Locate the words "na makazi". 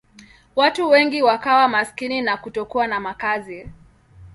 2.87-3.69